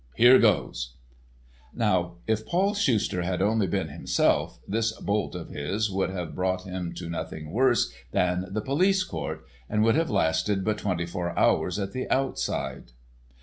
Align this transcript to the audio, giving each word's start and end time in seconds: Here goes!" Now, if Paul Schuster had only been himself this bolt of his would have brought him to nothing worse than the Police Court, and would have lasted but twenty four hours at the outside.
Here 0.15 0.39
goes!" 0.39 0.95
Now, 1.75 2.15
if 2.25 2.43
Paul 2.43 2.73
Schuster 2.73 3.21
had 3.21 3.39
only 3.39 3.67
been 3.67 3.89
himself 3.89 4.59
this 4.67 4.93
bolt 4.99 5.35
of 5.35 5.49
his 5.51 5.91
would 5.91 6.09
have 6.09 6.33
brought 6.33 6.63
him 6.63 6.91
to 6.95 7.07
nothing 7.07 7.51
worse 7.51 7.93
than 8.11 8.47
the 8.51 8.61
Police 8.61 9.03
Court, 9.03 9.45
and 9.69 9.83
would 9.83 9.93
have 9.93 10.09
lasted 10.09 10.63
but 10.65 10.79
twenty 10.79 11.05
four 11.05 11.37
hours 11.37 11.77
at 11.77 11.91
the 11.91 12.09
outside. 12.09 12.93